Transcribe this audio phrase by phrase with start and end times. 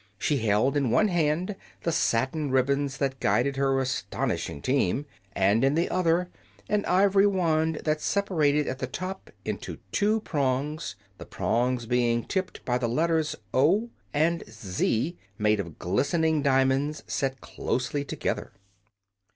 [0.17, 5.75] She held in one hand the satin ribbons that guided her astonishing team, and in
[5.75, 6.31] the other
[6.67, 12.65] an ivory wand that separated at the top into two prongs, the prongs being tipped
[12.65, 18.53] by the letters "O" and "Z", made of glistening diamonds set closely together.